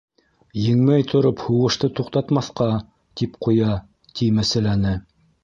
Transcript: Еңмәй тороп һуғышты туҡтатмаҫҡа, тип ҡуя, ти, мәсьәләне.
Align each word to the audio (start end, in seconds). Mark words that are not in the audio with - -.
Еңмәй 0.59 1.03
тороп 1.11 1.43
һуғышты 1.49 1.89
туҡтатмаҫҡа, 1.99 2.71
тип 3.23 3.39
ҡуя, 3.49 3.77
ти, 4.17 4.33
мәсьәләне. 4.41 4.97